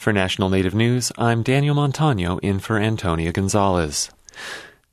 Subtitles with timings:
[0.00, 4.10] For National Native News, I'm Daniel Montano in for Antonia Gonzales.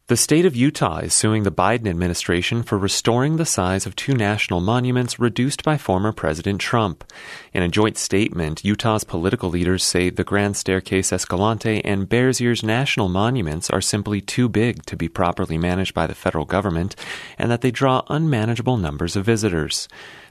[0.08, 4.14] The state of Utah is suing the Biden administration for restoring the size of two
[4.14, 7.06] national monuments reduced by former President Trump.
[7.54, 12.62] In a joint statement, Utah's political leaders say the Grand Staircase Escalante and Bears Ears
[12.62, 16.98] national monuments are simply too big to be properly managed by the federal government
[17.38, 19.88] and that they draw unmanageable numbers of visitors.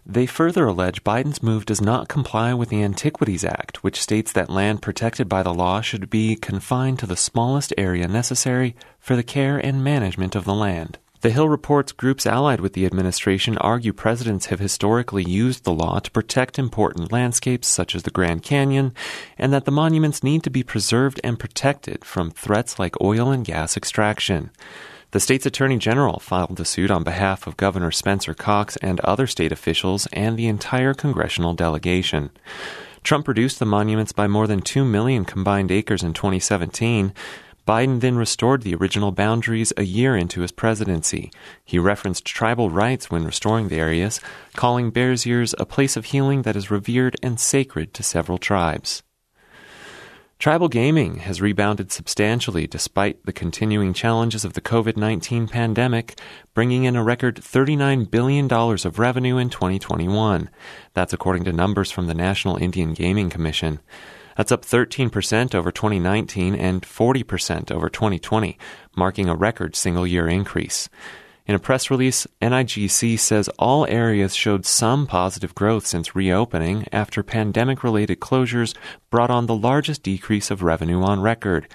[0.09, 4.48] They further allege Biden's move does not comply with the Antiquities Act, which states that
[4.48, 9.24] land protected by the law should be confined to the smallest area necessary for the
[9.24, 10.98] care and management of the land.
[11.23, 15.98] The Hill reports groups allied with the administration argue presidents have historically used the law
[15.98, 18.95] to protect important landscapes such as the Grand Canyon,
[19.36, 23.45] and that the monuments need to be preserved and protected from threats like oil and
[23.45, 24.50] gas extraction.
[25.12, 29.27] The state's attorney general filed the suit on behalf of Governor Spencer Cox and other
[29.27, 32.30] state officials and the entire congressional delegation.
[33.05, 37.14] Trump reduced the monuments by more than 2 million combined acres in 2017.
[37.66, 41.31] Biden then restored the original boundaries a year into his presidency.
[41.64, 44.20] He referenced tribal rights when restoring the areas,
[44.55, 49.05] calling Bears Ears a place of healing that is revered and sacred to several tribes.
[50.47, 56.20] Tribal gaming has rebounded substantially despite the continuing challenges of the COVID 19 pandemic,
[56.55, 60.48] bringing in a record $39 billion of revenue in 2021.
[60.94, 63.80] That's according to numbers from the National Indian Gaming Commission.
[64.36, 68.56] That's up 13% over 2019 and 40% over 2020,
[68.94, 70.88] marking a record single year increase.
[71.47, 77.22] In a press release, NIGC says all areas showed some positive growth since reopening after
[77.22, 78.75] pandemic related closures
[79.11, 81.69] brought on the largest decrease of revenue on record.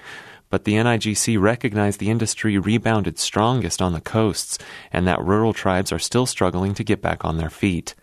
[0.50, 4.58] But the NIGC recognized the industry rebounded strongest on the coasts
[4.92, 7.94] and that rural tribes are still struggling to get back on their feet.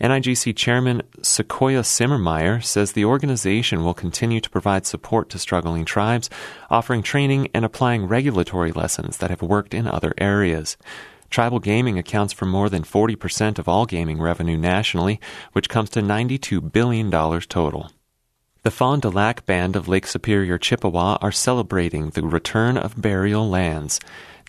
[0.00, 6.28] NIGC Chairman Sequoyah Simermeyer says the organization will continue to provide support to struggling tribes,
[6.68, 10.76] offering training and applying regulatory lessons that have worked in other areas.
[11.30, 15.20] Tribal gaming accounts for more than 40% of all gaming revenue nationally,
[15.52, 17.90] which comes to $92 billion total.
[18.62, 23.48] The Fond du Lac Band of Lake Superior, Chippewa are celebrating the return of burial
[23.48, 24.00] lands.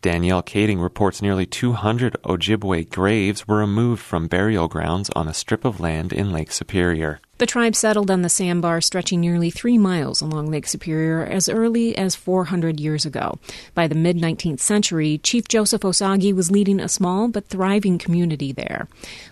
[0.06, 5.66] Danielle Kaeding reports nearly 200 Ojibwe graves were removed from burial grounds on a strip
[5.66, 7.20] of land in Lake Superior.
[7.40, 11.98] The tribe settled on the sandbar stretching nearly three miles along Lake Superior as early
[11.98, 13.40] as 400 years ago.
[13.74, 18.52] By the mid 19th century, Chief Joseph Osaugie was leading a small but thriving community
[18.52, 18.88] there.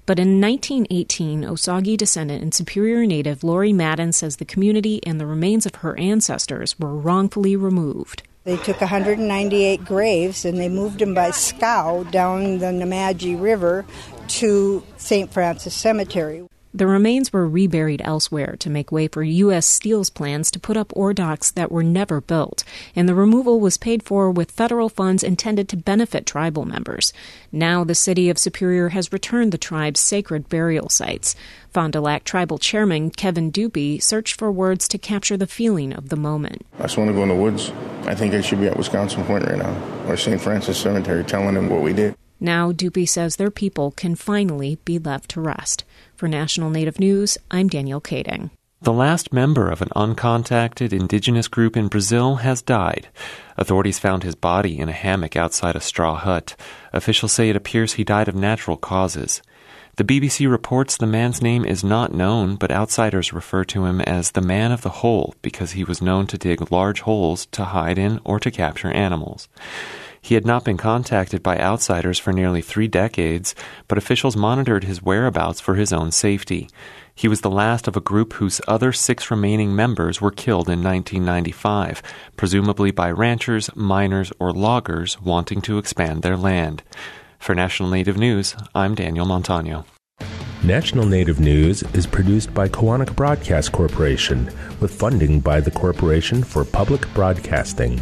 [0.08, 5.28] But in 1918, Osaugie descendant and Superior native Lori Madden says the community and the
[5.28, 8.24] remains of her ancestors were wrongfully removed.
[8.46, 13.86] They took 198 graves and they moved them by scow down the Nemadji River
[14.28, 15.32] to St.
[15.32, 16.46] Francis Cemetery.
[16.76, 19.68] The remains were reburied elsewhere to make way for U.S.
[19.68, 22.64] Steel's plans to put up ore docks that were never built,
[22.96, 27.14] and the removal was paid for with federal funds intended to benefit tribal members.
[27.52, 31.36] Now the city of Superior has returned the tribe's sacred burial sites.
[31.70, 36.10] Fond du Lac tribal chairman Kevin Dupuis searched for words to capture the feeling of
[36.10, 36.66] the moment.
[36.80, 37.72] I just want to go in the woods.
[38.08, 40.42] I think I should be at Wisconsin Point right now, or St.
[40.42, 42.16] Francis Cemetery, telling them what we did.
[42.40, 45.86] Now Dupuis says their people can finally be left to rest.
[46.24, 48.50] For National Native News, I'm Danielle Kaeding.
[48.82, 53.10] The last member of an uncontacted indigenous group in Brazil has died.
[53.58, 56.56] Authorities found his body in a hammock outside a straw hut.
[56.94, 59.42] Officials say it appears he died of natural causes.
[59.98, 64.32] The BBC reports the man's name is not known, but outsiders refer to him as
[64.32, 67.98] the man of the hole because he was known to dig large holes to hide
[67.98, 69.50] in or to capture animals.
[70.24, 73.54] He had not been contacted by outsiders for nearly three decades,
[73.90, 76.70] but officials monitored his whereabouts for his own safety.
[77.14, 80.82] He was the last of a group whose other six remaining members were killed in
[80.82, 82.02] 1995,
[82.38, 86.84] presumably by ranchers, miners, or loggers wanting to expand their land.
[87.38, 89.84] For National Native News, I'm Daniel Montano.
[90.64, 96.64] National Native News is produced by Koahnic Broadcast Corporation with funding by the Corporation for
[96.64, 98.02] Public Broadcasting.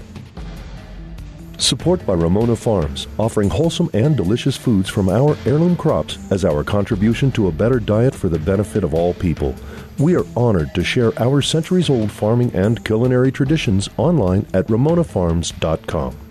[1.62, 6.64] Support by Ramona Farms, offering wholesome and delicious foods from our heirloom crops as our
[6.64, 9.54] contribution to a better diet for the benefit of all people.
[10.00, 16.31] We are honored to share our centuries old farming and culinary traditions online at ramonafarms.com.